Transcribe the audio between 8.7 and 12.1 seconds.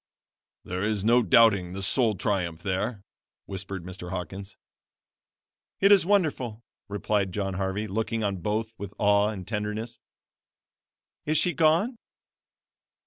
with awe and tenderness. "Is she gone?"